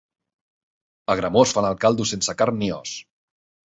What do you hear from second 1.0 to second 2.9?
A Gramós fan el caldo sense carn ni